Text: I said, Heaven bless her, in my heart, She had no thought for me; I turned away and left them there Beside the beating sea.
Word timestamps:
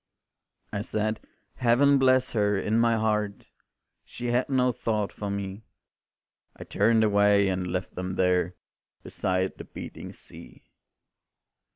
I 0.73 0.81
said, 0.81 1.19
Heaven 1.57 1.99
bless 1.99 2.31
her, 2.31 2.57
in 2.57 2.79
my 2.79 2.95
heart, 2.97 3.51
She 4.03 4.31
had 4.31 4.49
no 4.49 4.71
thought 4.71 5.13
for 5.13 5.29
me; 5.29 5.61
I 6.55 6.63
turned 6.63 7.03
away 7.03 7.47
and 7.49 7.67
left 7.67 7.93
them 7.93 8.15
there 8.15 8.55
Beside 9.03 9.59
the 9.59 9.63
beating 9.63 10.11
sea. 10.11 10.63